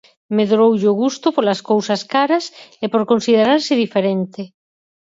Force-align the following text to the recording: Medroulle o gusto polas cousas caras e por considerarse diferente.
Medroulle 0.37 0.87
o 0.93 0.97
gusto 1.03 1.27
polas 1.35 1.59
cousas 1.69 2.01
caras 2.13 2.45
e 2.83 2.85
por 2.93 3.03
considerarse 3.11 3.73
diferente. 3.83 4.41